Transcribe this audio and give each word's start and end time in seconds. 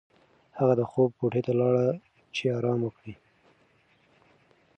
هغه 0.57 0.73
د 0.79 0.81
خوب 0.91 1.09
کوټې 1.19 1.41
ته 1.47 1.53
لاړه 1.59 1.85
چې 2.35 2.43
ارام 2.57 2.79
وکړي. 2.83 3.13